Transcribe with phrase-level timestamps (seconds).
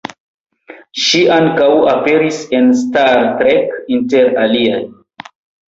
[1.01, 4.85] Ŝi ankaŭ aperis en Star Trek, inter aliaj.